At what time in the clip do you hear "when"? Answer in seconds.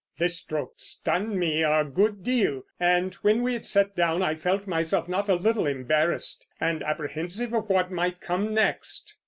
3.21-3.43